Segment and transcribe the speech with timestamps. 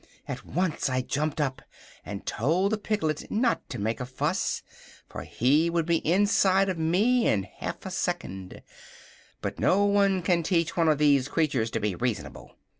[0.27, 1.61] At once I jumped up
[2.03, 4.63] and told the piglet not to make a fuss,
[5.07, 8.63] for he would be inside of me in half a second;
[9.41, 12.55] but no one can teach one of these creatures to be reasonable.